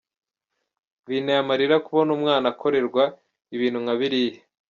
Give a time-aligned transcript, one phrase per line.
[1.07, 3.03] Binteye amarira kubona umwana akorerwa
[3.55, 4.41] ibintu nka biriya.